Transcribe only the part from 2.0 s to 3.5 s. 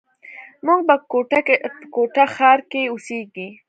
کوټه ښار کښي اوسېږي.